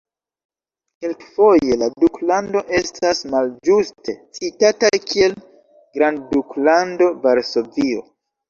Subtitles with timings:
[1.03, 5.39] Kelkfoje la duklando estas malĝuste citata kiel
[6.01, 8.05] "grandduklando Varsovio".